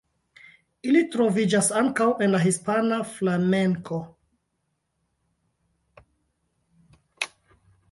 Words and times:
Ili 0.91 1.01
troviĝas 1.15 1.69
ankaŭ 1.81 2.07
en 2.27 2.33
la 2.35 2.39
hispana 2.45 2.97
flamenko. 3.11 4.01